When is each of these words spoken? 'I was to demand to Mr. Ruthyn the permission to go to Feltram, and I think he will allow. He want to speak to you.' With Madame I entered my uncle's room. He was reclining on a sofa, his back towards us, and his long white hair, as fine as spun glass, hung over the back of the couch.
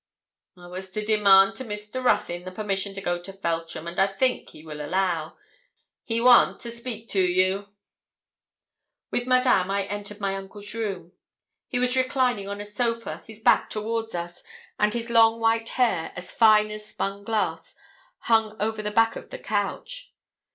'I 0.57 0.65
was 0.65 0.89
to 0.93 1.05
demand 1.05 1.55
to 1.57 1.63
Mr. 1.63 2.03
Ruthyn 2.03 2.43
the 2.43 2.51
permission 2.51 2.95
to 2.95 3.01
go 3.03 3.21
to 3.21 3.31
Feltram, 3.31 3.87
and 3.87 3.99
I 3.99 4.07
think 4.07 4.49
he 4.49 4.65
will 4.65 4.81
allow. 4.83 5.37
He 6.01 6.19
want 6.19 6.59
to 6.61 6.71
speak 6.71 7.07
to 7.09 7.21
you.' 7.21 7.69
With 9.11 9.27
Madame 9.27 9.69
I 9.69 9.83
entered 9.83 10.19
my 10.19 10.35
uncle's 10.35 10.73
room. 10.73 11.11
He 11.67 11.77
was 11.77 11.95
reclining 11.95 12.49
on 12.49 12.59
a 12.59 12.65
sofa, 12.65 13.21
his 13.27 13.41
back 13.41 13.69
towards 13.69 14.15
us, 14.15 14.41
and 14.79 14.91
his 14.95 15.11
long 15.11 15.39
white 15.39 15.69
hair, 15.69 16.13
as 16.15 16.31
fine 16.31 16.71
as 16.71 16.83
spun 16.83 17.23
glass, 17.23 17.75
hung 18.21 18.59
over 18.59 18.81
the 18.81 18.89
back 18.89 19.15
of 19.15 19.29
the 19.29 19.37
couch. 19.37 20.15